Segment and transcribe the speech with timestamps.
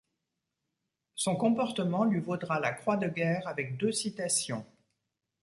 [1.13, 4.65] Son comportement lui vaudra la Croix de Guerre avec deux citations.